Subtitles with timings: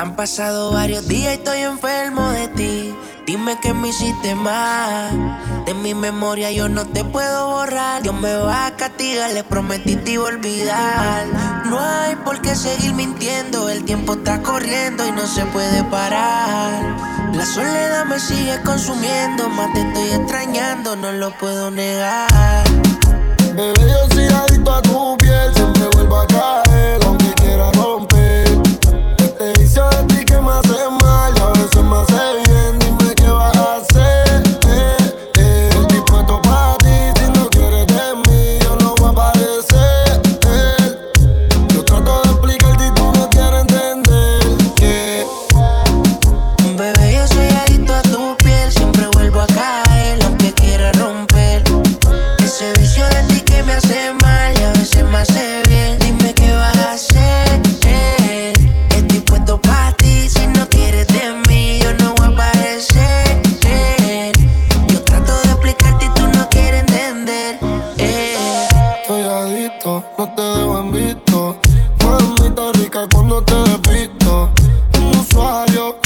[0.00, 2.94] Han pasado varios días y estoy enfermo de ti.
[3.26, 5.38] Dime que me hiciste mal.
[5.66, 8.02] De mi memoria yo no te puedo borrar.
[8.02, 11.26] Dios me va a castigar, le prometí te iba a olvidar.
[11.66, 13.68] No hay por qué seguir mintiendo.
[13.68, 16.96] El tiempo está corriendo y no se puede parar.
[17.34, 19.50] La soledad me sigue consumiendo.
[19.50, 22.64] Más te estoy extrañando, no lo puedo negar.
[23.54, 25.79] Bebé, yo soy a tu piel.
[73.88, 74.50] visto
[74.98, 75.98] un usuario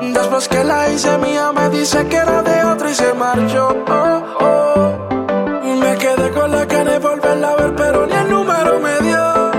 [0.00, 3.68] Después que la hice mía me dice que era de otro y se marchó.
[3.88, 4.92] Oh, oh.
[5.62, 9.52] Me quedé con la cara de volverla a ver, pero ni el número me dio.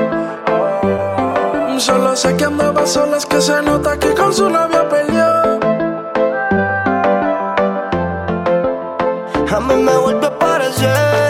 [1.79, 5.59] Solo sé que andaba sola, es que se nota que con su novio peleó.
[9.55, 11.26] A mí me vuelve a parecer.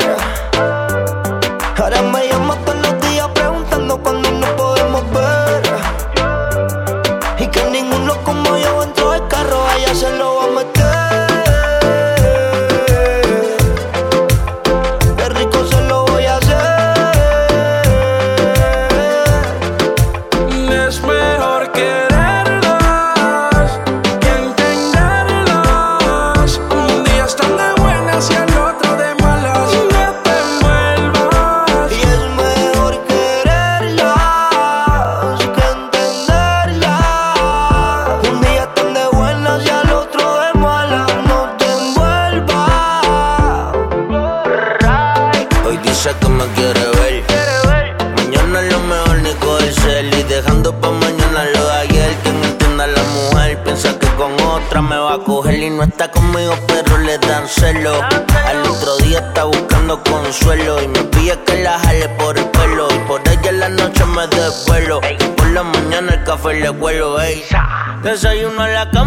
[68.07, 69.06] Desayuno a la cama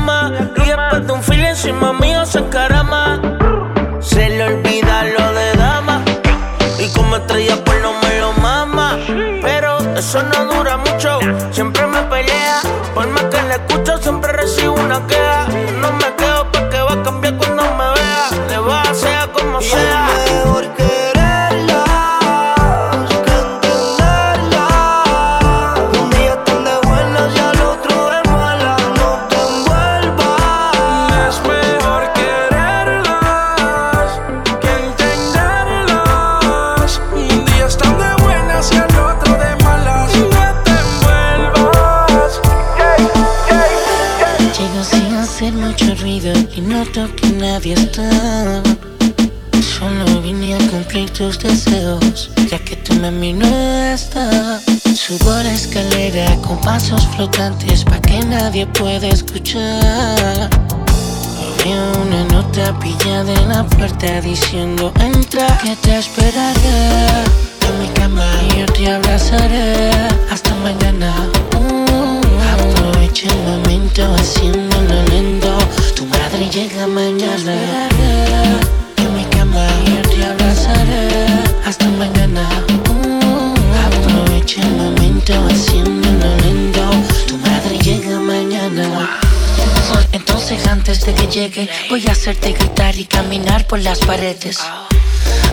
[64.50, 64.92] haciendo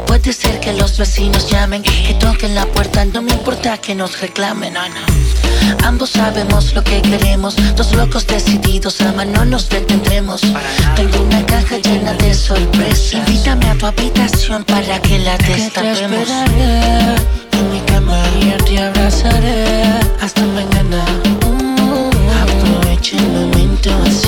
[0.06, 4.21] Puede ser que los vecinos llamen, que toquen la puerta, no me importa que nos
[4.21, 4.75] reclamen.
[5.83, 10.41] Ambos sabemos lo que queremos, dos locos decididos, ama, no nos detendremos.
[10.95, 13.13] Tengo una caja llena de sorpresas.
[13.13, 16.27] Invítame a tu habitación para que la destapemos.
[16.27, 19.83] Te en mi cama y te abrazaré
[20.21, 21.03] hasta mañana.
[22.44, 24.26] Aprovecha el momento así.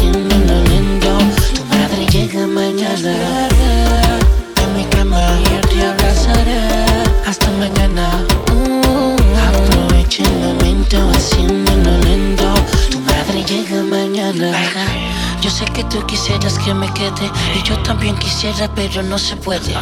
[15.59, 19.75] sé que tú quisieras que me quede y yo también quisiera, pero no se puede.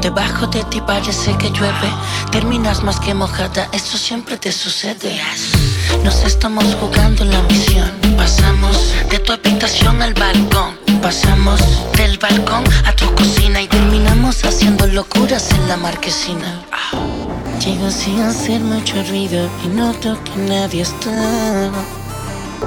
[0.00, 1.90] Debajo de ti parece que llueve,
[2.32, 5.20] terminas más que mojada, eso siempre te sucede.
[6.04, 11.60] Nos estamos jugando la misión, pasamos de tu habitación al balcón, pasamos
[11.94, 16.62] del balcón a tu cocina y terminamos haciendo locuras en la marquesina.
[17.60, 21.97] Llego sin hacer mucho ruido y noto que nadie está.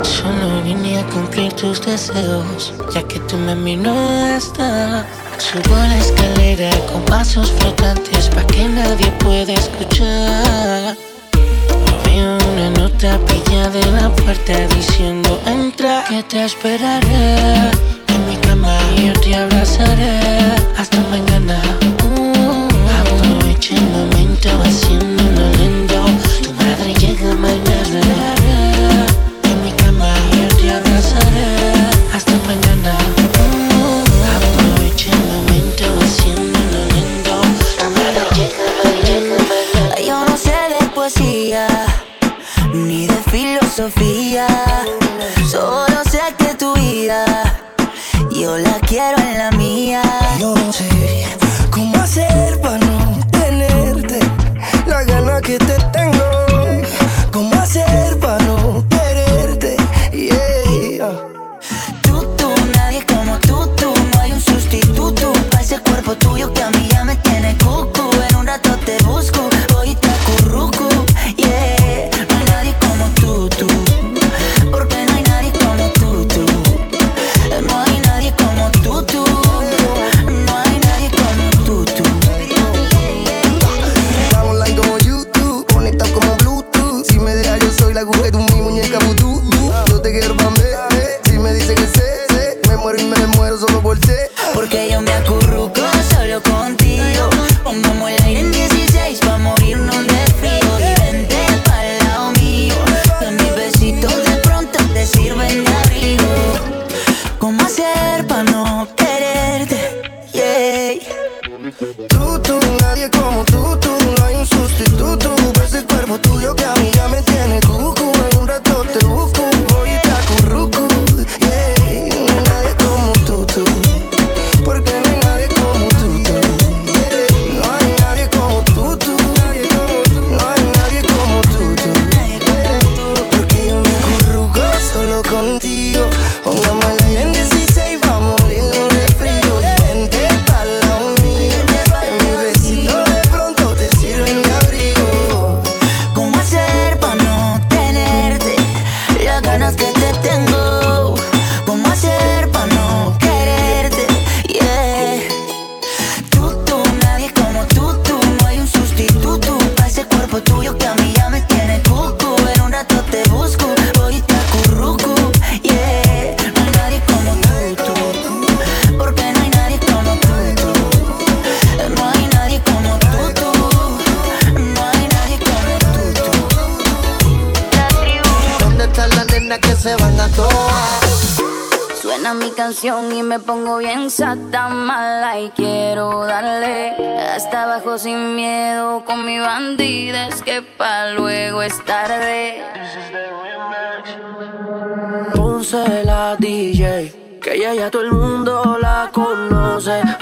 [0.03, 3.93] Solo vine a cumplir tus deseos, ya que tú me no
[4.35, 5.05] hasta.
[5.37, 10.97] Subo la escalera con pasos flotantes pa' que nadie pueda escuchar.
[12.05, 17.35] Veo una nota pilla de la puerta diciendo entra que te esperaré.
[18.13, 20.19] En mi cama yo te abrazaré
[20.77, 21.59] hasta mañana.
[22.03, 22.67] Uh,
[23.69, 25.20] el momento haciendo
[44.47, 44.70] vida.
[88.03, 88.50] la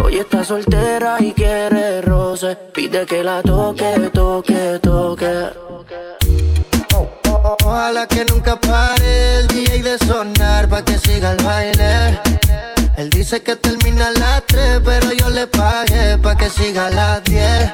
[0.09, 2.57] Hoy está soltera y quiere roce.
[2.73, 5.49] Pide que la toque, toque, toque.
[7.63, 12.19] Ojalá que nunca pare el DJ de sonar pa' que siga el baile.
[12.97, 17.71] Él dice que termina las 3, pero yo le pagué pa' que siga las 10.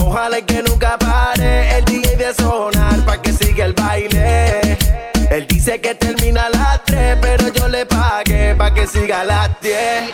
[0.00, 4.61] Ojalá que nunca pare el DJ de sonar pa' que siga el baile.
[5.32, 9.24] Él dice que termina a las 3, pero yo le pagué pa' que siga a
[9.24, 10.12] las 10.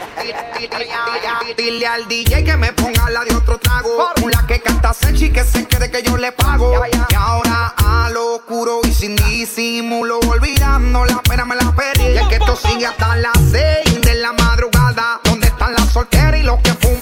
[1.57, 4.13] Dile al DJ que me ponga la de otro trago.
[4.31, 6.73] La que canta sexy que se quede que yo le pago.
[6.87, 12.13] Y ahora a lo oscuro y sin disimulo, olvidando la pena me la perdí.
[12.13, 15.21] Y es que esto sigue hasta las 6 de la madrugada.
[15.25, 16.95] ¿Dónde están las solteras y los que fum?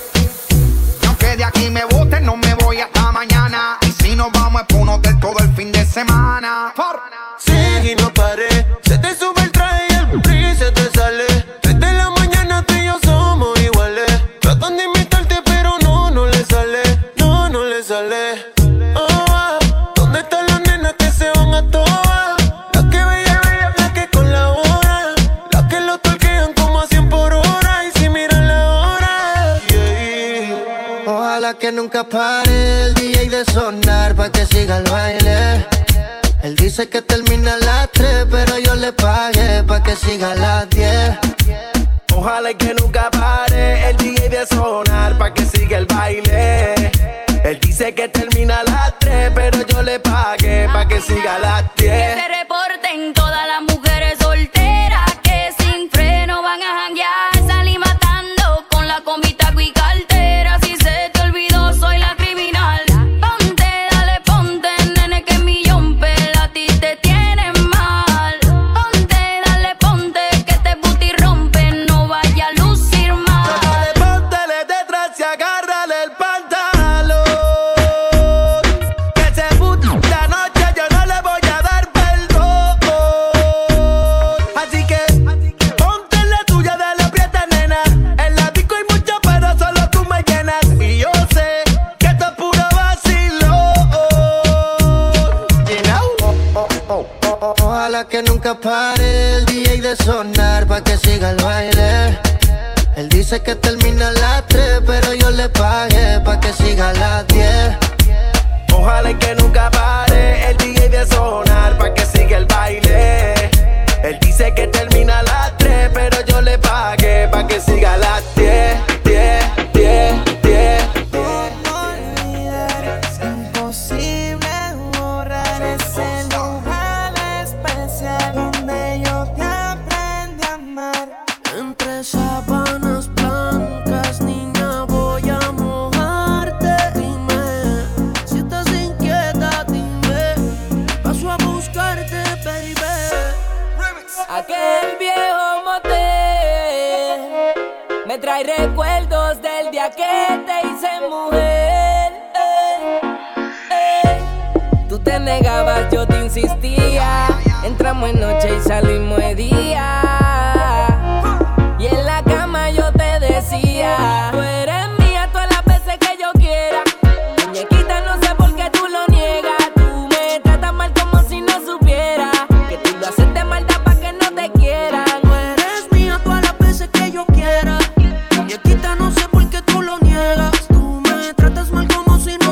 [1.03, 3.77] Y aunque de aquí me boten, no me voy hasta mañana.
[3.83, 6.73] Y si nos vamos es por un hotel todo el fin de semana.
[6.75, 7.06] Sigue
[31.61, 35.67] Que nunca pare el DJ de sonar pa' que siga el baile.
[36.43, 40.35] Él dice que termina a las 3, pero yo le pagué pa' que siga a
[40.35, 41.19] las 10.
[42.15, 46.75] Ojalá que nunca pare el DJ de sonar pa' que siga el baile.
[47.43, 51.39] Él dice que termina a las 3, pero yo le pagué pa' que siga a
[51.39, 52.26] las Que 10.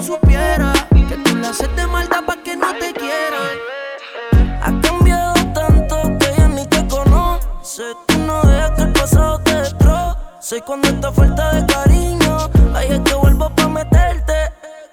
[0.04, 0.72] Supiera.
[1.08, 3.54] Que tú lo haces de maldad pa' que no te quieran.
[4.62, 7.84] Has cambiado tanto que ya ni te conoce.
[8.06, 10.60] Tú no dejas que el pasado te destroce.
[10.66, 14.34] Cuando esta falta de cariño, ahí es que vuelvo pa' meterte.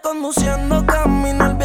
[0.01, 1.57] Conduciendo camino al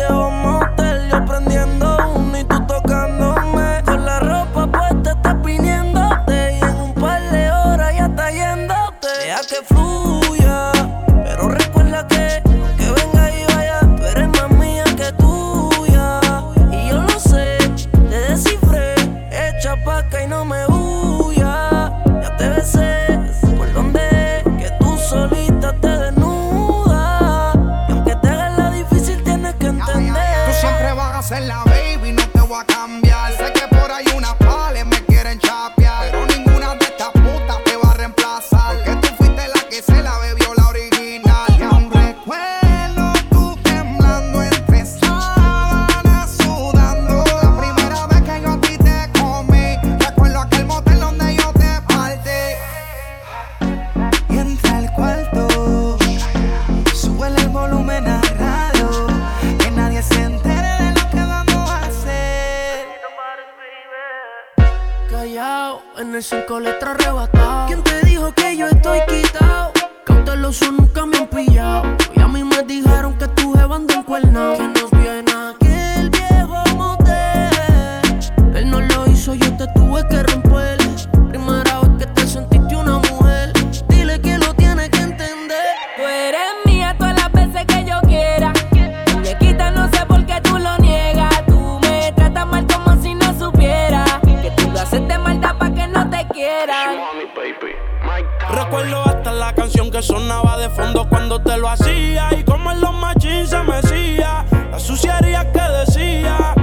[98.51, 102.29] Recuerdo hasta la canción que sonaba de fondo cuando te lo hacía.
[102.39, 104.45] Y como en los machines se mecía.
[104.71, 106.55] La suciedad que decía.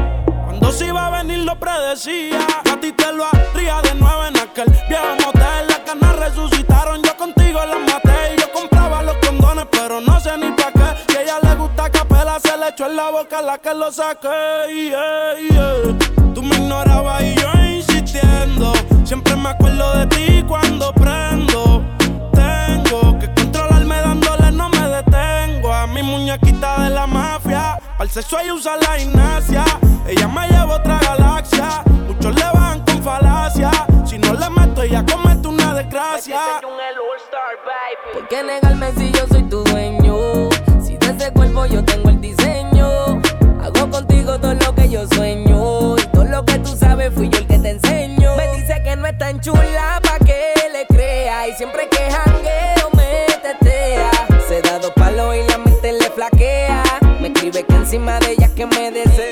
[0.46, 2.40] Cuando se iba a venir lo predecía.
[2.72, 5.73] A ti te lo haría de nuevo en aquel viejo motel.
[12.74, 14.30] Echó en la boca la que lo saqué.
[14.74, 16.34] Yeah, yeah.
[16.34, 18.74] Tú me ignorabas y yo insistiendo.
[19.04, 21.84] Siempre me acuerdo de ti cuando prendo.
[22.34, 25.72] Tengo que controlarme dándole, no me detengo.
[25.72, 27.80] A mi muñequita de la mafia.
[28.00, 29.66] Al sexo y usa la gimnasia.
[30.08, 31.84] Ella me lleva a otra galaxia.
[32.08, 33.72] Muchos le van con falacia.
[34.06, 36.40] Si no le meto, ella comete una desgracia.
[38.14, 40.50] ¿Por qué negarme si yo soy tu dueño?
[40.84, 42.43] Si de ese cuerpo yo tengo el diseño.
[43.92, 45.98] Contigo todo lo que yo sueño.
[45.98, 48.36] Y todo lo que tú sabes fui yo el que te enseño.
[48.38, 51.48] Me dice que no es tan chula pa' que le crea.
[51.50, 54.12] Y siempre que jangueo me tetea.
[54.48, 56.84] Se da dos palos y la mente le flaquea.
[57.20, 59.23] Me escribe que encima de ella que me desea.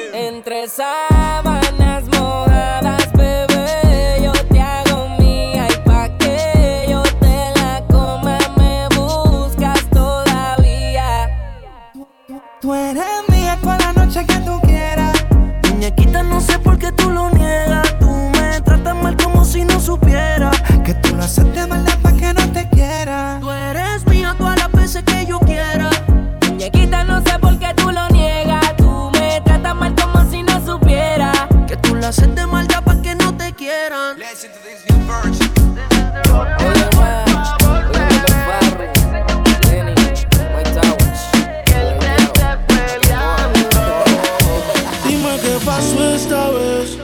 [46.22, 46.98] Esta vez.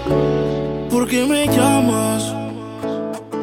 [0.92, 2.24] ¿Por qué me llamas?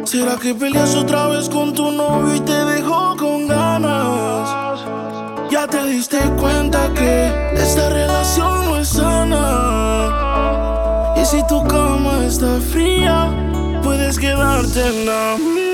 [0.04, 4.46] ¿Será que peleas otra vez con tu novio y te dejó con ganas?
[5.50, 7.12] Ya te diste cuenta que
[7.54, 9.44] esta relación no es sana.
[11.20, 13.16] Y si tu cama está fría,
[13.82, 15.73] puedes quedarte en la mía.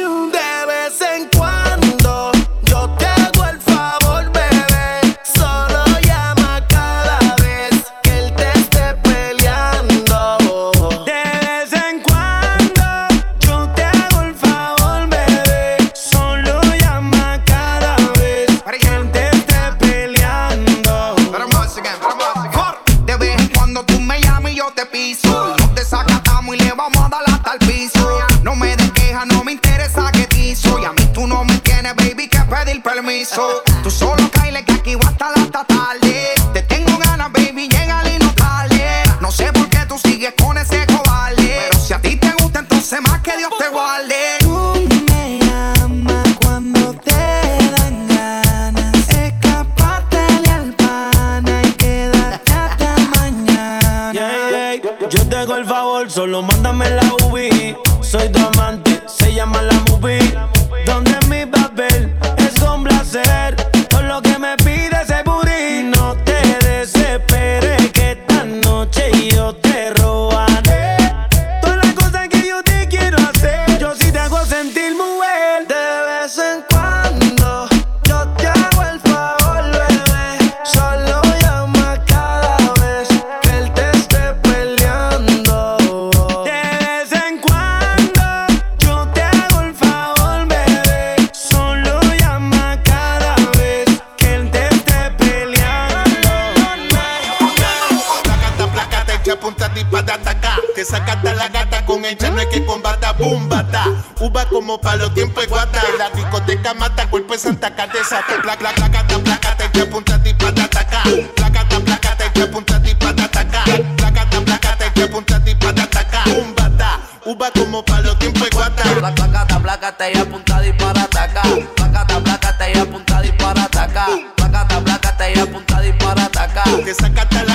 [100.93, 101.23] Atacar.
[101.23, 103.85] Te sacata la gata con ella, no hay que combata, boom, bata.
[104.21, 105.81] Uva como pa' los tiempos guata.
[105.93, 108.43] En la discoteca mata, cuerpo en Santa desata.
[108.43, 111.03] Placa, placata, placata, echa punta y para atacar.
[111.37, 113.65] Placata, placata, echa punta y para atacar.
[113.97, 116.29] Placata, placata, echa punta y para atacar.
[116.29, 117.01] Boom, bata.
[117.25, 118.83] Uva como pa' los tiempos guata.
[118.83, 121.47] Placata, placata y apuntada y para atacar.
[121.77, 124.11] Placata, placata y apuntada y para atacar.
[124.37, 126.69] Placata, placata y apuntada y para atacar.
[126.85, 127.50] Te sacata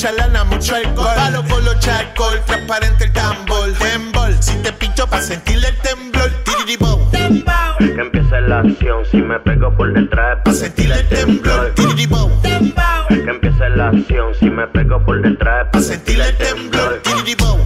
[0.00, 1.14] mucha lana, mucho alcohol.
[1.14, 3.70] Palo con los alcohol, transparente el tambor.
[3.74, 6.30] Tembol, si te pincho pa' sentirle el temblor.
[6.42, 7.10] Tiriribou.
[7.10, 10.38] Que empiece la acción, si me pego por detrás.
[10.42, 11.74] Pa' sentirle el temblor.
[11.74, 12.30] Tiriribou.
[12.40, 15.66] Que empiece la acción, si me pego por detrás.
[15.70, 17.02] Pa' sentirle el temblor.
[17.02, 17.58] Tiriribou.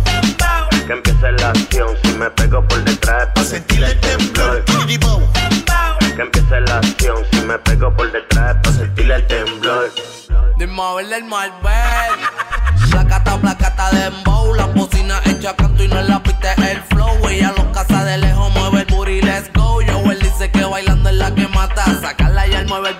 [0.86, 3.28] Que empiece la acción, si me pego por detrás.
[3.32, 4.64] Pa' sentirle el temblor.
[4.64, 5.22] Tiriribou.
[6.16, 8.56] Que empiece la acción, si me pego por detrás.
[8.64, 9.92] Pa' sentirle el temblor.
[10.58, 12.23] De moverle el Marvel.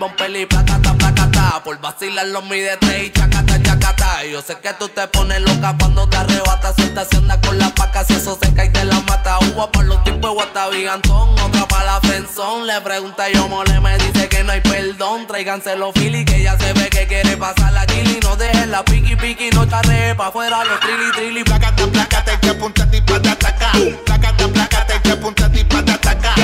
[0.05, 1.63] Bumper y placata, placata.
[1.65, 4.25] Por vacilar los mide tres y chacata, chacata.
[4.31, 6.75] Yo sé que tú te pones loca cuando te arrebatas.
[6.77, 9.39] Suelta si anda con la paca, si eso se cae te la mata.
[9.39, 11.31] Uva por los tiempos de Guatavigantón.
[11.41, 12.67] Otra para la fenzón.
[12.67, 15.27] Le pregunta yo mole, me dice que no hay perdón.
[15.27, 18.21] Tráiganse los fili que ya se ve que quiere pasar la chili.
[18.23, 21.45] No dejen la piqui piqui, no charre pa' afuera los trilli trilli.
[21.45, 23.73] Placata, placata que apunta ti pa' ataca.
[24.05, 26.35] Placata, placata que apunta ti pa' ataca.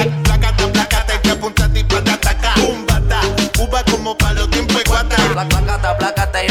[3.84, 5.16] Como pa' los tiempos es guata.
[5.32, 6.48] Pla- Placata, placata y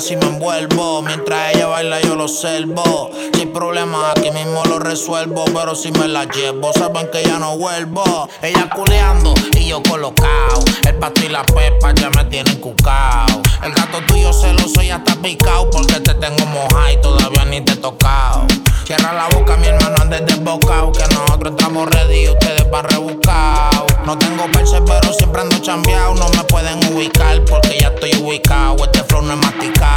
[0.00, 1.02] si me envuelvo.
[1.02, 3.10] Mientras ella baila, yo lo observo.
[3.34, 5.44] Si hay problemas, aquí mismo lo resuelvo.
[5.46, 8.28] Pero si me la llevo, saben que ya no vuelvo.
[8.42, 10.64] Ella culeando y yo colocado.
[10.86, 13.42] El pato y la pepa ya me tienen cucao.
[13.62, 15.70] El gato tuyo celoso ya está picado.
[15.70, 18.46] Porque te tengo mojado y todavía ni te he tocado.
[18.84, 20.92] Cierra la boca, mi hermano, andes desbocado.
[20.92, 23.92] Que nosotros estamos ready ustedes van rebuscados.
[24.04, 26.14] No tengo perse, pero siempre ando chambeado.
[26.14, 28.76] No me pueden ubicar porque ya estoy ubicado.
[28.84, 29.87] Este flow no es masticado.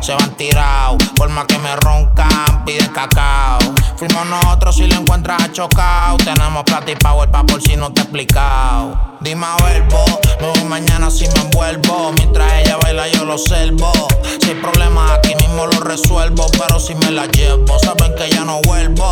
[0.00, 3.58] Se van tirados, por más que me roncan, piden cacao.
[3.96, 6.18] Fuimos nosotros si lo encuentras chocado.
[6.18, 8.98] Tenemos plata y power pa' por si no te he explicado.
[9.20, 10.04] Dime a verbo,
[10.40, 12.12] me mañana si me envuelvo.
[12.18, 13.92] Mientras ella baila, yo lo observo.
[14.42, 16.46] Si hay problemas, aquí mismo lo resuelvo.
[16.52, 19.10] Pero si me la llevo, saben que ya no vuelvo.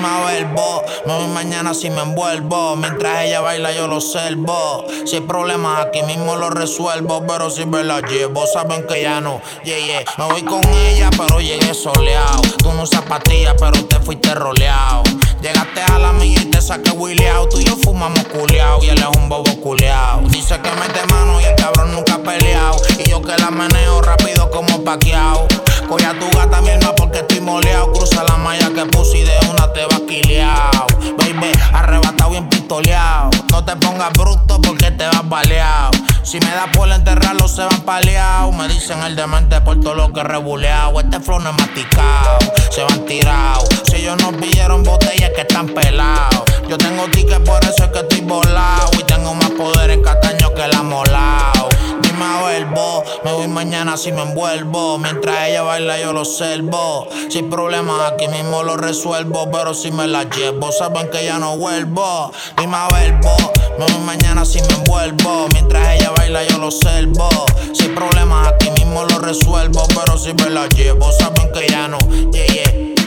[0.00, 2.74] Dime a verbo, me voy mañana si me envuelvo.
[2.74, 4.86] Mientras ella baila, yo lo observo.
[5.04, 7.22] Si hay problemas, aquí mismo lo resuelvo.
[7.26, 9.42] Pero si me la llevo, saben que ya no.
[9.62, 10.02] Yeah.
[10.16, 12.40] Me voy con ella, pero llegué soleado.
[12.62, 15.02] Tú no usas pastillas, pero te fuiste roleado.
[15.40, 17.48] Llegaste a la milla y te saqué Williao.
[17.48, 20.20] Tú y yo fumamos culeado y él es un bobo culeado.
[20.28, 22.76] Dice que mete mano y el cabrón nunca ha peleado.
[22.98, 25.48] Y yo que la meneo rápido como paqueado.
[25.88, 27.90] Coge a tu gata, mi porque estoy moleado.
[27.92, 30.86] Cruza la malla que puse y de una te va quileado.
[31.16, 33.30] Baby, arrebatado bien pistoleado.
[33.50, 35.90] No te pongas bruto porque te vas baleado.
[36.22, 38.54] Si me da por enterrarlo, se van paleados.
[38.54, 41.00] Me dicen el demente por todo lo que rebuleado.
[41.00, 42.38] Este flow no es masticado,
[42.70, 43.68] se van tirados.
[43.84, 46.44] Si ellos nos vieron botellas que están pelados.
[46.68, 48.90] Yo tengo ticket, por eso es que estoy volado.
[48.98, 51.68] Y tengo más poder en Cataño que la molao.
[52.02, 54.98] Dime a verbo, me voy mañana si me envuelvo.
[54.98, 57.08] Mientras ella baila, yo lo observo.
[57.28, 59.50] Si hay problemas, aquí mismo lo resuelvo.
[59.50, 62.30] Pero si me la llevo, saben que ya no vuelvo.
[62.56, 63.36] Dime a verbo,
[63.78, 65.48] me voy mañana si me envuelvo.
[65.52, 67.28] Mientras ella baila, yo lo observo.
[67.72, 69.86] Si hay problemas, aquí mismo lo resuelvo.
[69.88, 71.98] Pero si me la llevo, saben que ya no.
[72.32, 72.99] Yeah, yeah.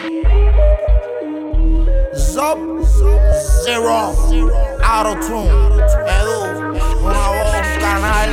[2.16, 2.60] Zop,
[3.64, 4.14] Zero,
[4.84, 8.30] Autotune, Edu, una voz, canal.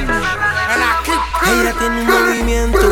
[1.46, 2.88] Ella tiene un movimiento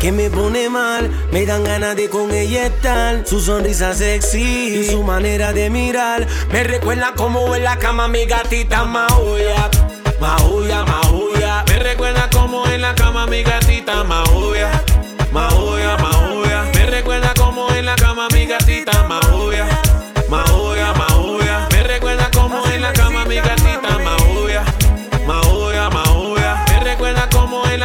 [0.00, 1.10] que me pone mal.
[1.30, 3.26] Me dan ganas de con ella estar.
[3.26, 6.26] Su sonrisa sexy y su manera de mirar.
[6.52, 9.70] Me recuerda como en la cama mi gatita Mauya.
[10.20, 11.64] Mauya, Mauya.
[11.68, 14.47] Me recuerda como en la cama mi gatita Mauya.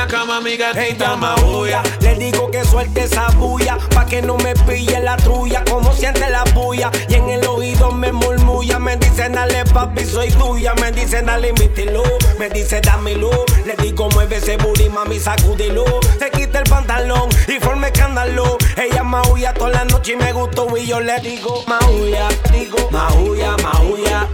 [0.04, 1.82] La cama mi gatita Mauya.
[2.02, 6.30] Le digo que suelte esa bulla Pa' que no me pille la trulla Como siente
[6.30, 6.92] la bulla.
[7.08, 11.50] Y en el oído me murmulla Me dice dale papi soy tuya Me dice dale
[11.50, 12.04] invítelo
[12.38, 13.32] Me dice dámelo
[13.66, 15.86] Le digo mueve ese booty mami sacúdelo
[16.20, 18.58] Se quita el pantalón y forma escándalo.
[18.78, 23.56] Ella maulla toda la noche y me gustó Y yo le digo maulla Digo maulla,
[23.58, 24.28] maulla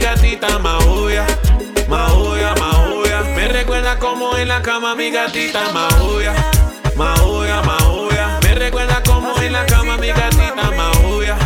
[0.00, 1.26] gatita maulla,
[1.88, 2.69] maulla, maulla.
[3.40, 6.34] Me recuerda como en la cama mi gatita maulla,
[6.94, 8.38] maulla, maulla.
[8.42, 11.38] Me recuerda como en la cama mi gatita maulla,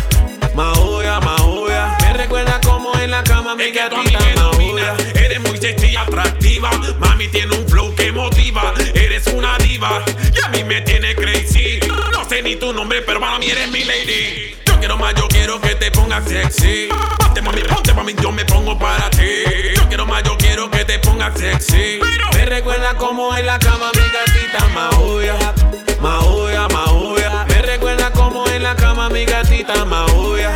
[0.53, 1.97] maulla, maulla.
[2.01, 4.93] Me recuerda como en la cama mi gatita maulla.
[5.15, 8.73] Eres muy sexy y atractiva, mami tiene un flow que motiva.
[8.93, 10.03] Eres una diva
[10.35, 11.79] y a mí me tiene crazy.
[12.11, 14.64] No sé ni tu nombre, pero para mí eres mi lady.
[14.85, 16.89] Yo quiero más, yo quiero que te pongas sexy.
[17.17, 19.43] Ponte mami, ponte mami, yo me pongo para ti.
[19.75, 21.99] Yo quiero más, yo quiero que te pongas sexy.
[22.35, 25.53] Me recuerda como en la cama mi gatita maulla,
[25.99, 27.45] maulla, maulla.
[27.47, 30.53] Me recuerda como en la cama mi gatita maulla,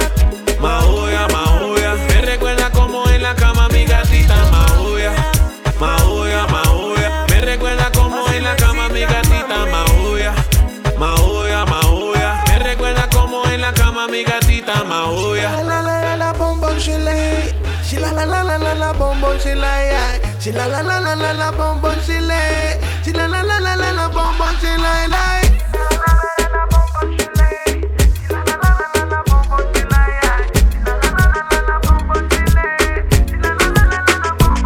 [19.40, 20.20] she lay.
[20.40, 22.80] She la la la la la la bom bom she lay.
[23.04, 25.08] She la la la la la la bom bom she lay.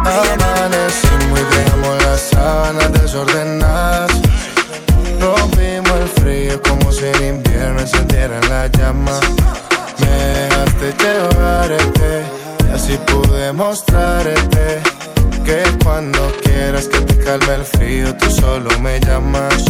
[0.06, 4.10] Amanecimos y las sábanas desordenadas.
[6.04, 9.20] El frío como si en invierno encendieran la llama.
[9.98, 12.24] Me dejaste llevarte
[12.68, 14.43] y así pude mostrarte
[15.94, 19.64] cuando quieras que te calme el frío tú solo me llamas.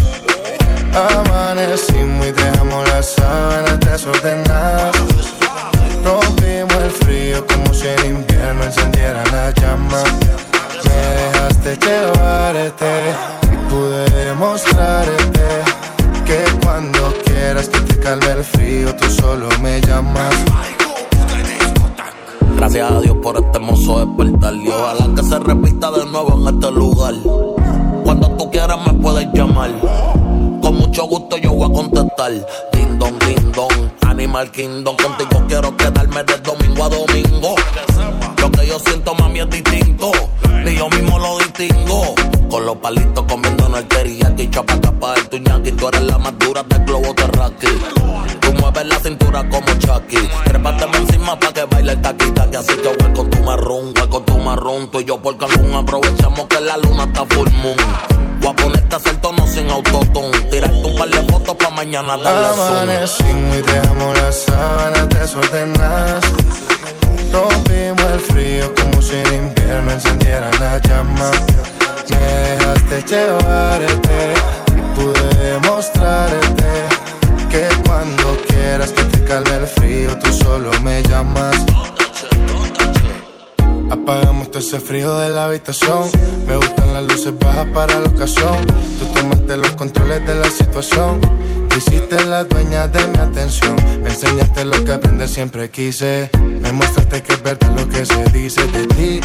[0.95, 4.97] Amanecimos y dejamos las sábanas desordenadas.
[6.03, 10.03] Rompimos el frío como si en invierno encendiera la llama.
[10.85, 12.93] Me dejaste llevarte
[13.53, 15.47] y pude demostrarte
[16.25, 20.35] que cuando quieras que te calme el frío, tú solo me llamas.
[22.65, 26.55] Gracias a Dios por este hermoso despertar y ojalá que se repita de nuevo en
[26.55, 27.15] este lugar.
[28.03, 29.71] Cuando tú quieras me puedes llamar.
[30.63, 32.33] Con mucho gusto yo voy a contestar.
[32.73, 34.97] Ding dong, ding dong, Animal Kingdom.
[34.97, 37.55] Contigo quiero quedarme de domingo a domingo.
[38.41, 40.11] Lo que yo siento, mami, es distinto.
[40.65, 42.15] Ni yo mismo lo distingo.
[42.55, 44.49] Con los palitos comiendo en el teriyaki.
[44.49, 45.73] Chapa capa del tuñaki.
[45.73, 47.69] Tú eres la más dura del globo terráqueo.
[48.41, 50.29] Tú mueves la cintura como Chucky.
[50.45, 52.55] Trépateme encima pa' que baile el taqui taqui.
[52.55, 54.89] Así que voy con tu marrón, voy con tu marrón.
[54.89, 57.77] Tú y yo por Cancún aprovechamos que la luna está full moon.
[58.41, 60.39] Voy a ponerte a hacer tono sin autotune.
[60.49, 62.63] Tirarte un par de fotos pa' mañana darle.
[62.63, 66.25] Amanecimos y dejamos las sábanas desordenadas.
[67.33, 71.33] Rompimos el frío como si en invierno encendiera la llama.
[72.11, 74.35] Me dejaste llevarte
[74.69, 76.65] y pude demostrarte
[77.51, 81.57] que cuando quieras que te calme el frío, tú solo me llamas.
[83.91, 86.11] Apagamos todo ese frío de la habitación.
[86.47, 88.67] Me gustan las luces bajas para la ocasión.
[88.99, 91.21] Tú tomaste los controles de la situación.
[91.69, 93.77] Te hiciste la dueña de mi atención.
[94.03, 96.31] Me enseñaste lo que aprender siempre quise.
[96.61, 99.21] Me mostraste que es verdad lo que se dice de ti.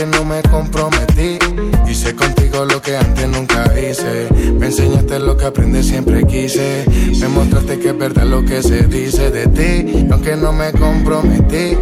[0.00, 1.38] Aunque no me comprometí.
[1.86, 4.28] Hice contigo lo que antes nunca hice.
[4.58, 6.86] Me enseñaste lo que aprender siempre quise.
[7.20, 10.06] Me mostraste que es verdad lo que se dice de ti.
[10.10, 11.76] Aunque no me comprometí.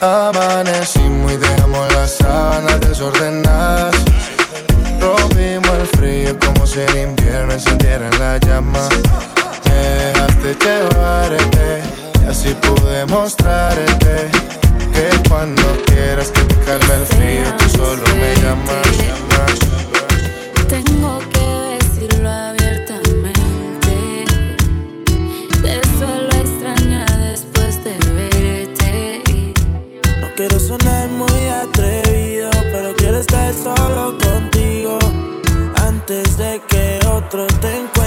[0.00, 3.94] Amanecimos y dejamos las sábanas desordenadas.
[5.00, 8.88] Rompimos el frío como si en invierno encendiera la llama.
[9.66, 11.82] Me dejaste llevarte
[12.24, 14.61] y así pude mostrarte
[14.92, 18.88] que cuando quieras que te calme el frío, tú solo me llamas.
[20.68, 21.46] Tengo que
[21.78, 24.24] decirlo abiertamente.
[25.62, 29.22] Te suelo extrañar después de verte.
[30.20, 34.98] No quiero sonar muy atrevido, pero quiero estar solo contigo
[35.86, 38.01] antes de que otro te encuentre.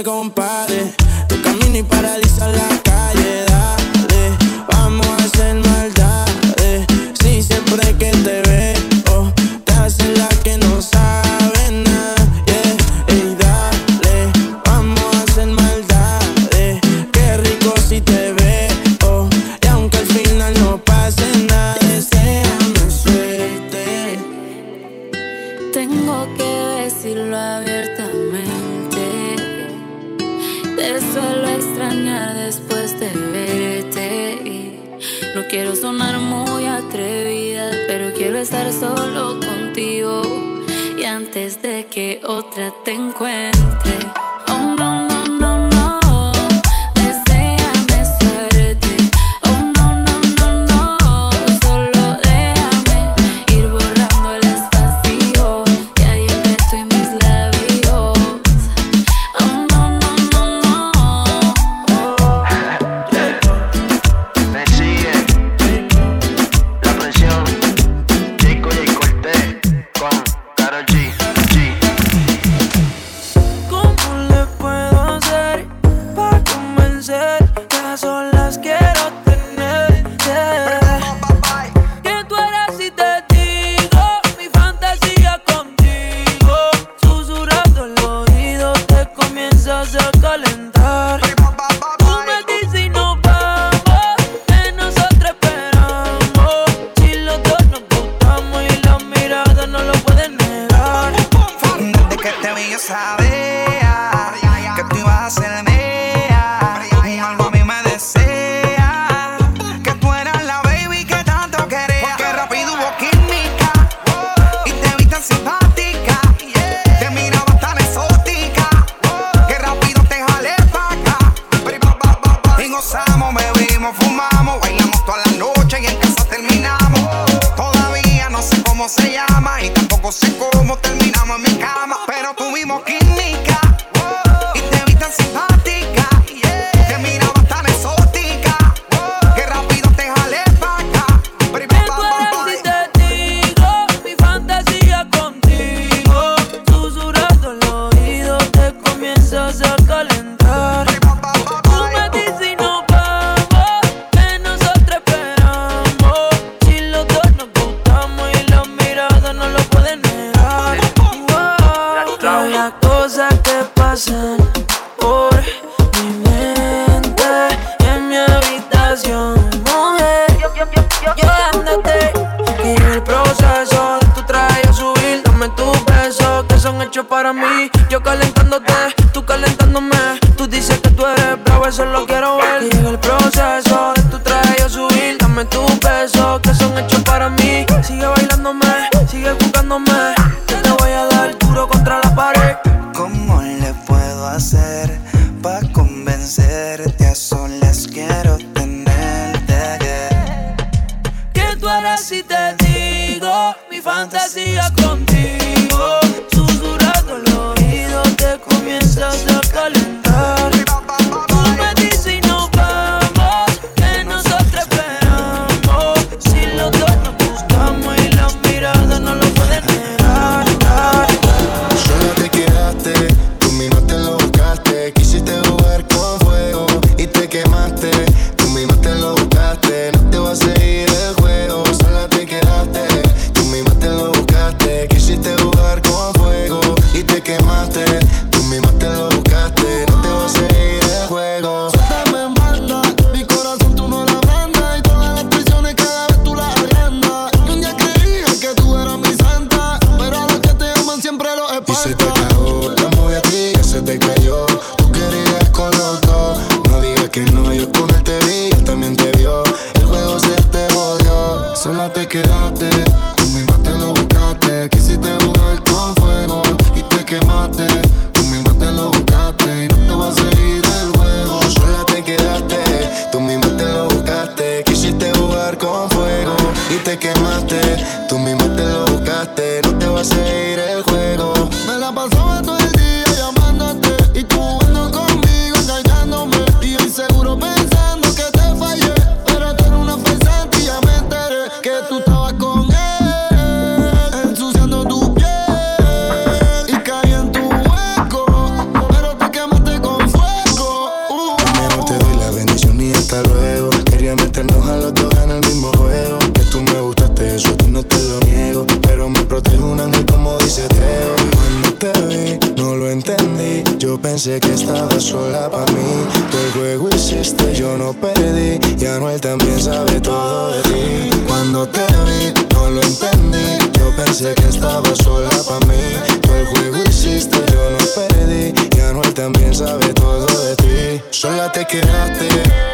[0.00, 0.49] me compara.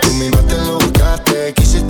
[0.03, 1.86] Tú misma te lo buscaste, quise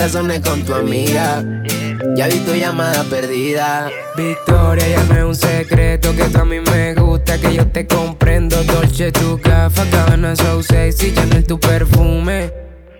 [0.00, 1.44] razones con tu amiga.
[2.16, 3.90] Ya vi tu llamada perdida.
[4.16, 7.86] Victoria, ya no es un secreto que tú a mí me gusta, que yo te
[7.86, 8.56] comprendo.
[8.64, 12.50] Dolce, tu gafa, cabana, so sexy, Chanel, tu perfume.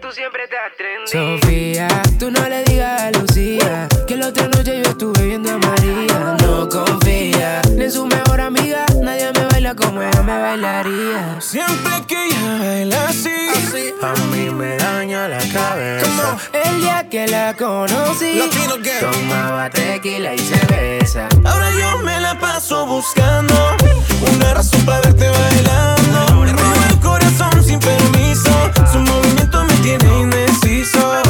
[0.03, 1.11] Tú siempre te atrendes.
[1.11, 1.89] Sofía,
[2.19, 6.37] tú no le digas a Lucía que la otra noche yo estuve viendo a María.
[6.43, 8.05] No confía ni en su
[10.39, 11.41] bailaría.
[11.41, 13.31] Siempre que ella baila así,
[14.03, 16.37] a mí me daña la cabeza.
[16.53, 21.28] El día que la conocí, Latino tomaba tequila y cerveza.
[21.45, 23.55] Ahora yo me la paso buscando
[24.35, 26.35] una razón para verte bailando.
[26.37, 28.51] Me robo el corazón sin permiso,
[28.93, 31.22] su movimiento me tiene indeciso.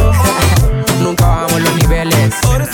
[1.00, 2.34] Nunca bajamos los niveles.
[2.44, 2.66] Ahora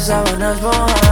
[0.00, 1.09] as I was born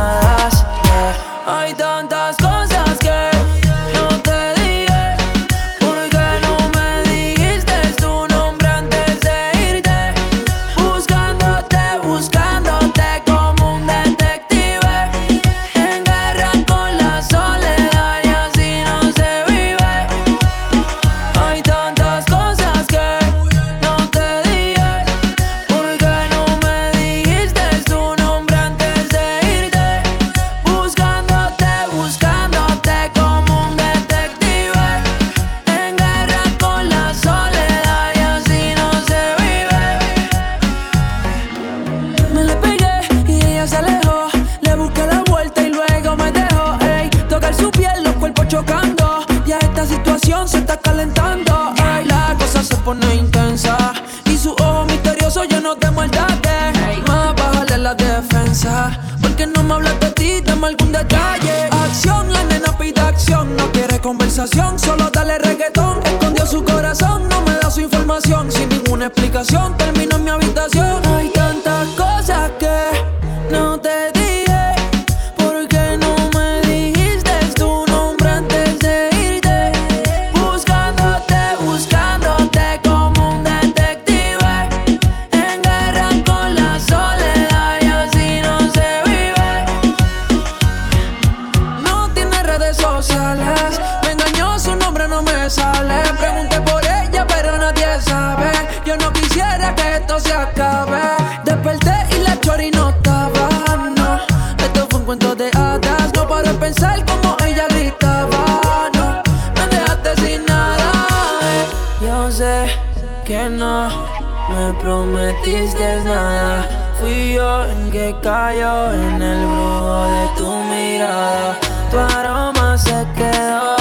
[114.69, 116.69] me prometiste nada.
[117.01, 121.59] Fui yo el que cayó en el brujo de tu mirada.
[121.91, 123.77] Tu aroma se quedó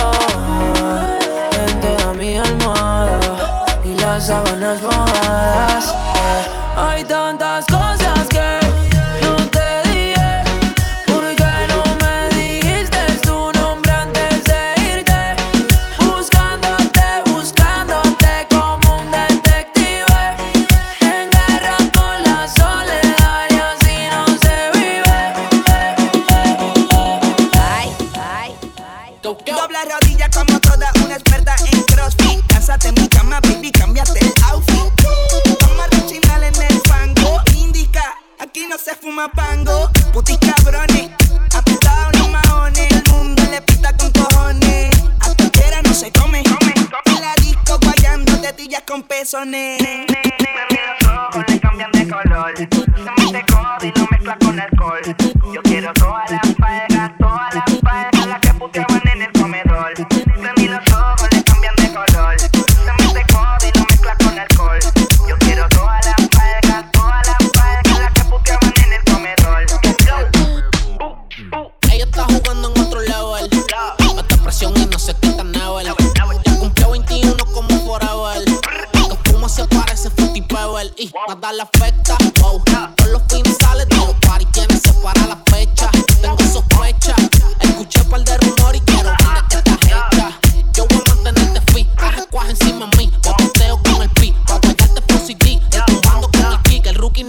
[1.62, 3.20] en toda mi almohada
[3.84, 6.07] y las sábanas mojadas.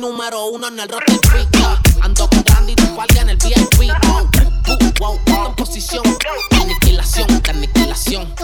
[0.01, 1.49] Número uno en el freak.
[2.01, 3.90] Ando con Randy de guardia en el VIP.
[4.07, 4.28] Wow,
[4.99, 6.03] wow, wow, en posición.
[6.51, 8.34] Aniquilación, aniquilación.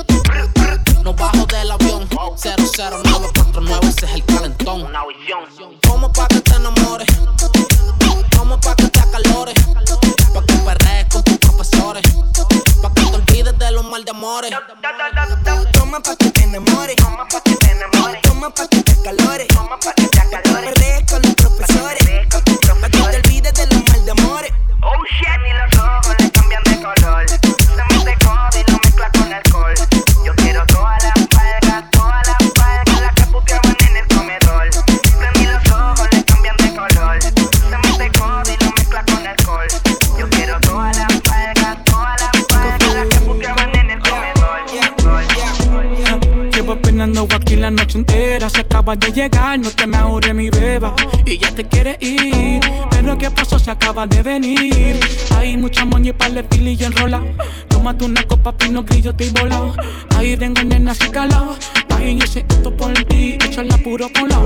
[1.02, 2.08] No bajo del avión.
[2.10, 4.92] 00949, ese es el calentón.
[5.86, 7.08] Como pa' que te enamores.
[8.36, 9.54] Como pa' que te acalores.
[13.94, 14.50] Mal de amores.
[15.72, 16.96] Toma pa' que te enamores.
[16.96, 18.22] Toma pa' que te enamores.
[18.22, 19.46] Toma pa' que te acalores.
[19.46, 20.74] Toma pa' que te acalores.
[20.74, 22.02] Perrees con los profesores.
[22.28, 24.52] Pa' que te olvides de los mal de amores.
[24.82, 25.38] Oh shit.
[25.44, 27.28] Ni los ojos le cambian de color.
[27.28, 28.16] Se mete
[28.58, 30.13] y lo mezcla con alcohol.
[47.24, 48.50] Llevo aquí la noche entera.
[48.50, 50.94] Se acaba de llegar, no te me ahorre mi beba.
[51.24, 52.60] Y ya te quiere ir.
[52.90, 53.58] Pero ¿qué pasó?
[53.58, 55.00] Se acaba de venir.
[55.34, 57.22] Hay mucha moña y pili y enrola.
[57.68, 59.74] Tómate una copa, pino grillo, te volado.
[60.18, 61.56] Ahí vengo, nena, así calado.
[61.96, 63.38] Ay, yo sé esto por ti.
[63.42, 64.38] Echarla puro con la.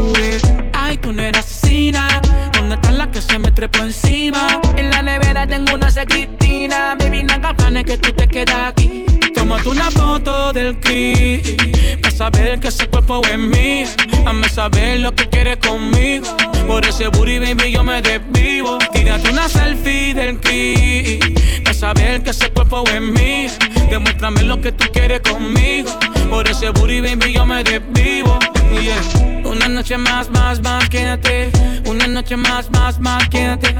[0.72, 2.20] Ay, tú no eres asesina.
[2.52, 4.60] ¿Dónde está la que se me trepó encima?
[4.76, 6.94] En la nevera tengo una secretina.
[6.96, 9.04] Baby, no hagas planes que tú te quedas aquí.
[9.38, 13.86] Tómate una foto del clip Para saber que ese cuerpo es mío.
[14.26, 16.26] Hazme saber lo que quieres conmigo.
[16.66, 18.78] Por ese booty, baby, yo me desvivo.
[18.92, 21.22] Tírate una selfie del clip
[21.62, 23.50] Para saber que ese cuerpo es mío.
[23.88, 25.90] Demuéstrame lo que tú quieres conmigo.
[26.28, 28.38] Por ese booty, baby, yo me desvivo
[29.44, 31.50] Una noche más, más, más, quédate.
[31.86, 33.74] Una noche más, más, más, quédate.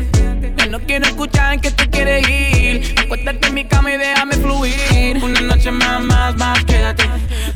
[0.57, 2.95] Ya no quiero escuchar que tú quieres ir.
[2.99, 5.23] Acuéstate en mi cama y déjame fluir.
[5.23, 7.05] Una noche más, más, más, quédate.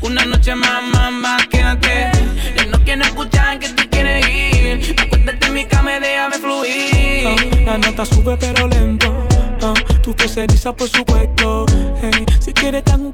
[0.01, 2.11] Una noche más, más, más, quédate.
[2.55, 4.95] Ya no quiero escuchar que tú quieres ir.
[4.99, 7.65] Acuéstate en mi cama y déjame fluir.
[7.65, 9.27] La nota sube pero lento.
[9.63, 11.65] Ah, Tu piel se por supuesto
[12.01, 13.13] hey, Si quieres tan un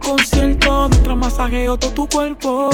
[1.40, 2.70] masajeo todo tu cuerpo.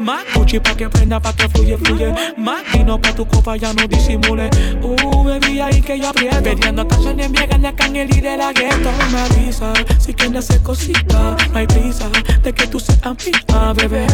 [0.00, 2.14] Más Gucci pa' que prenda, pa' que fluye, fluye.
[2.36, 4.48] Más vino pa' tu copa, ya no disimule.
[4.82, 6.42] Uh, bebí ahí que yo aprieto.
[6.42, 8.90] Pidiendo canciones viejas de Kanye y de la gueto.
[9.12, 11.36] Me avisa si quieres hacer cositas.
[11.52, 12.08] No hay prisa
[12.42, 14.06] de que tú seas mía, bebé.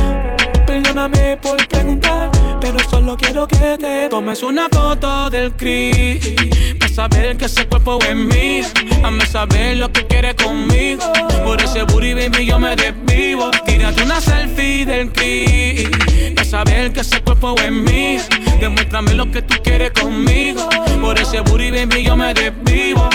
[0.67, 6.35] Perdóname por preguntar, pero solo quiero que te tomes una foto del Cris.
[6.79, 8.67] Para saber que ese cuerpo es mío.
[9.03, 11.05] Hazme saber lo que quieres conmigo.
[11.45, 13.51] Por ese booty, baby, yo me desvivo.
[13.81, 15.89] Tírate una selfie del Cris.
[16.35, 18.21] Para saber que ese cuerpo es mío.
[18.61, 20.69] Demuéstrame lo que tú quieres conmigo.
[21.01, 23.09] Por ese booty, baby, yo me desvivo.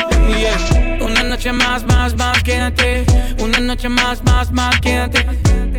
[1.01, 3.05] Una noche más, más, más, quédate.
[3.37, 5.27] Una noche más, más, más, quédate.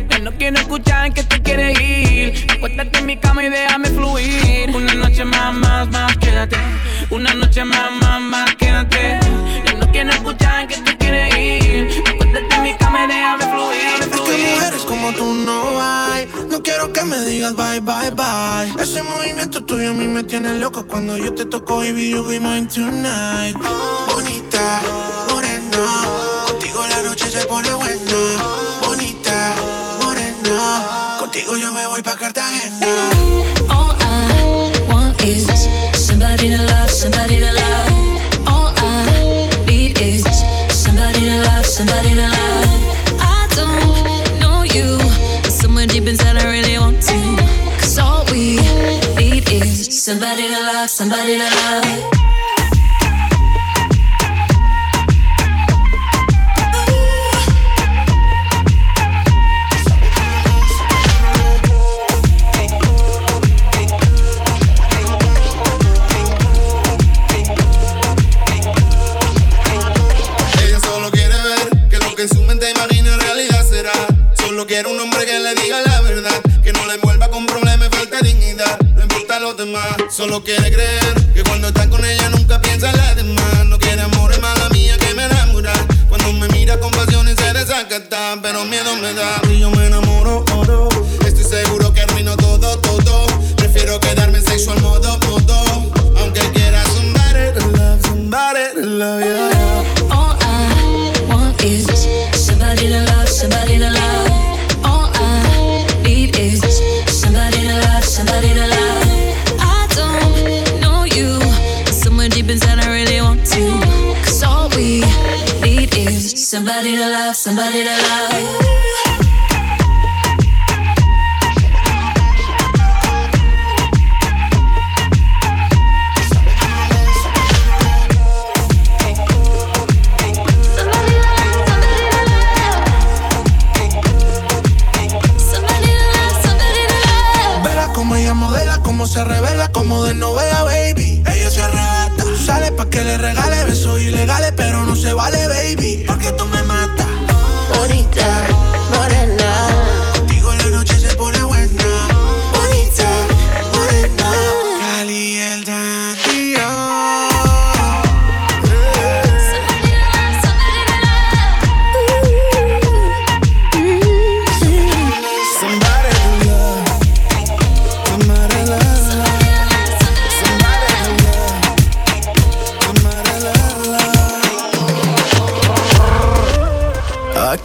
[0.09, 2.47] Ya no quiero escuchar que te quieres ir.
[2.49, 4.69] Acuéstate en mi cama y déjame fluir.
[4.73, 6.55] Una noche más, más, más, quédate.
[7.09, 9.19] Una noche más, más, más, quédate.
[9.97, 12.03] Ya no quiero escuchar que te quieres ir.
[12.07, 13.99] Acuéstate en mi cama y déjame fluir.
[13.99, 16.29] Es que mujeres como tú no hay.
[16.51, 18.79] No quiero que me digas bye, bye, bye.
[18.79, 20.85] Ese movimiento tuyo a mí me tiene loco.
[20.85, 23.57] Cuando yo te toco, baby, you be mine tonight.
[24.13, 24.81] Bonita,
[25.31, 26.45] morena.
[26.45, 28.19] Contigo la noche se pone buena.
[28.85, 29.55] Bonita,
[30.03, 31.17] morena.
[31.19, 33.09] Contigo yo me voy pa' Cartagena.
[33.69, 35.47] All I want is
[35.95, 37.56] somebody to love, somebody to love.
[49.91, 52.56] Somebody to love, somebody to love.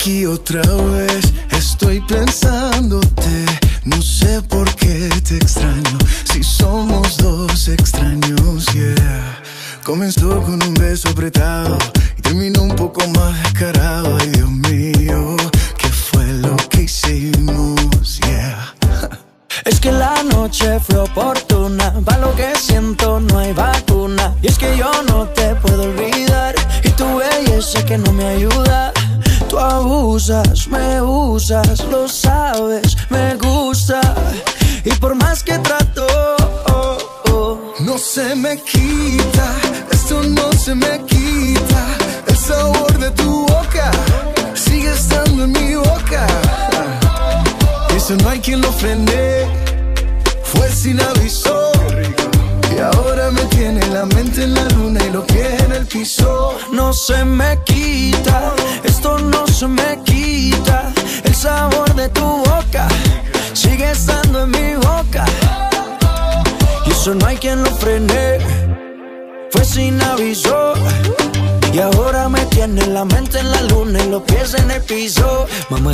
[0.03, 3.47] Aquí otra vez estoy pensándote.
[3.85, 5.97] No sé por qué te extraño.
[6.25, 9.41] Si somos dos extraños, yeah.
[9.85, 11.79] Comenzó con un beso apretado
[12.19, 13.53] y terminó un poco más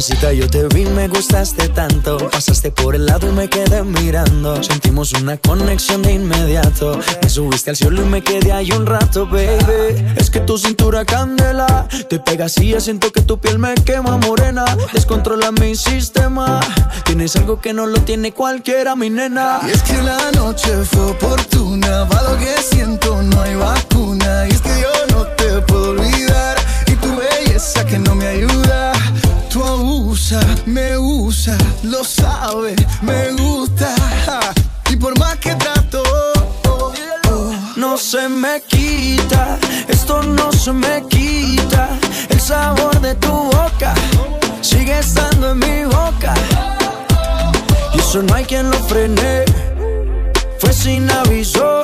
[0.09, 2.17] Yo te vi, me gustaste tanto.
[2.31, 4.63] Pasaste por el lado y me quedé mirando.
[4.63, 6.99] Sentimos una conexión de inmediato.
[7.23, 10.15] Me subiste al cielo y me quedé ahí un rato, baby.
[10.17, 11.87] Es que tu cintura candela.
[12.09, 14.65] Te pegas y ya siento que tu piel me quema morena.
[14.95, 16.61] Descontrola mi sistema.
[17.05, 19.61] Tienes algo que no lo tiene cualquiera, mi nena.
[19.67, 22.05] Y es que la noche fue oportuna.
[22.05, 24.47] Va lo que siento, no hay vacuna.
[24.49, 26.57] Y es que yo no te puedo olvidar.
[26.87, 28.68] Y tu belleza que no me ayuda.
[30.19, 33.95] Tú abusa, me usa, lo sabe, me gusta.
[34.91, 36.03] Y por más que trato,
[37.77, 41.89] no se me quita, esto no se me quita.
[42.29, 43.95] El sabor de tu boca
[44.61, 46.35] sigue estando en mi boca.
[47.95, 49.45] Y eso no hay quien lo frene,
[50.59, 51.81] fue sin aviso.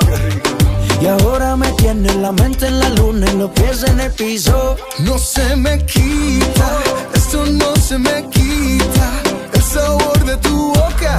[1.01, 4.75] Y ahora me tiene la mente en la luna y los pies en el piso.
[4.99, 6.79] No se me quita,
[7.13, 9.07] esto no se me quita.
[9.53, 11.17] El sabor de tu boca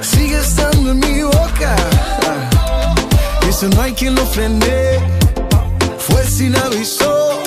[0.00, 1.76] sigue estando en mi boca.
[3.46, 4.98] Y eso no hay quien lo frene,
[5.98, 7.40] fue sin aviso.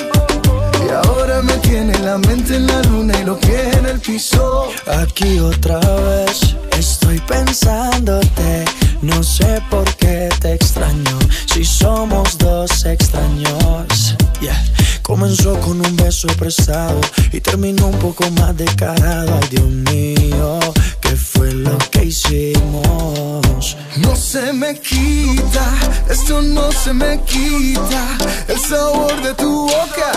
[0.84, 4.68] Y ahora me tiene la mente en la luna y los pies en el piso.
[4.86, 8.64] Aquí otra vez estoy pensándote.
[9.00, 11.18] No sé por qué te extraño.
[11.46, 14.16] Si somos dos extraños.
[14.40, 14.60] Yeah.
[15.02, 17.00] Comenzó con un beso prestado
[17.32, 19.38] y terminó un poco más descarado.
[19.40, 20.58] Ay, Dios mío,
[21.00, 23.76] ¿qué fue lo que hicimos?
[23.96, 25.64] No se me quita,
[26.10, 28.18] esto no se me quita.
[28.48, 30.12] El sabor de tu boca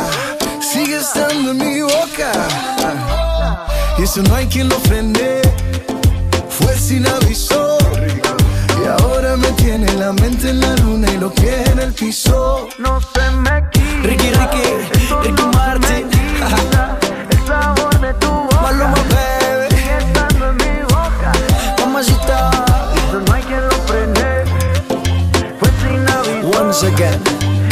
[0.59, 2.32] sigue estando en mi boca.
[3.97, 5.41] Y eso no hay quien lo frene,
[6.49, 7.77] fue sin aviso.
[8.82, 12.67] Y ahora me tiene la mente en la luna y los pies en el piso.
[12.79, 13.86] No se me quita.
[14.03, 14.63] Ricky, Ricky,
[15.21, 16.09] Ricky Martin.
[17.29, 18.61] El sabor de tu boca.
[18.61, 19.75] Maluma, baby.
[19.75, 21.32] Sigue estando en mi boca.
[21.79, 22.51] Mamacita.
[23.07, 24.45] Eso no hay quien lo frene,
[25.59, 26.59] fue sin aviso.
[26.59, 27.21] Once again.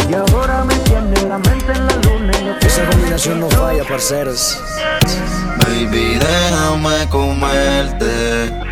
[0.10, 3.50] Y ahora me tiene la mente en la luna y los pies Esa combinación no
[3.50, 4.60] falla, parceros.
[5.66, 8.69] Baby, déjame comerte.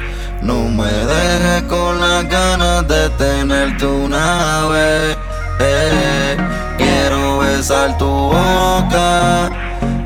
[0.47, 5.17] No me dejes con las ganas de tenerte una vez.
[5.59, 6.37] Eh,
[6.77, 9.49] quiero besar tu boca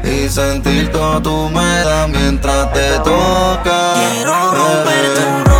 [0.03, 3.93] y sentir toda tu humedad mientras te toca.
[3.93, 5.50] Quiero romper tu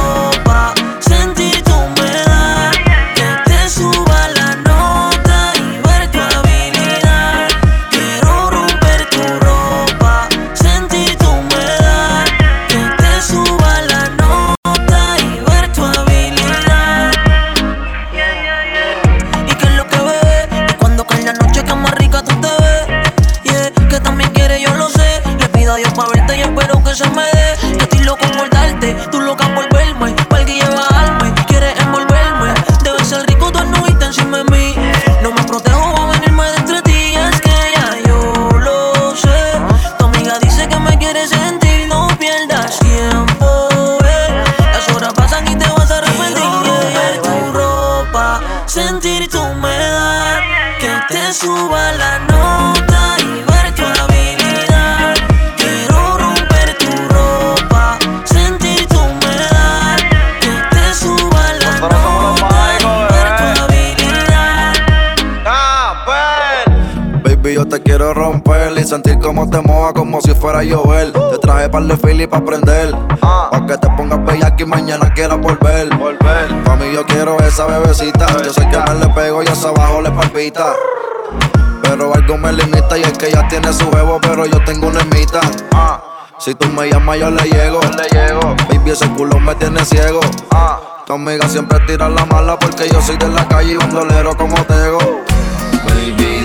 [69.32, 71.14] como te moja como si fuera a llover.
[71.14, 72.94] Te traje par de fili pa' prender.
[73.22, 75.88] Pa' que te pongas bella y mañana quieras volver.
[75.96, 76.64] volver.
[76.66, 78.28] Pa' mí yo quiero esa bebecita.
[78.44, 80.74] Yo sé que me le pego y hasta abajo le palpita.
[81.82, 85.00] Pero algo me limita y es que ella tiene su huevo, pero yo tengo una
[85.00, 85.40] ermita.
[86.38, 87.80] Si tú me llamas, yo le llego.
[87.80, 88.42] Le llego.
[88.70, 90.20] Baby, ese culo me tiene ciego.
[91.06, 94.36] Tu amiga siempre tira la mala porque yo soy de la calle y un dolero
[94.36, 95.00] como Tego.
[95.86, 96.41] Baby,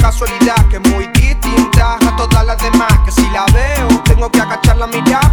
[0.00, 2.92] casualidad que es muy distinta a todas las demás.
[3.04, 5.27] Que si la veo, tengo que agachar la mirada